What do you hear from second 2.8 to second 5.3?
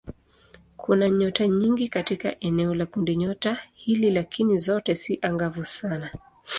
kundinyota hili lakini zote si